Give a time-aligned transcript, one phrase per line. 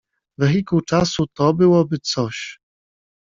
[0.37, 2.59] wehikuł czasu to byłoby coś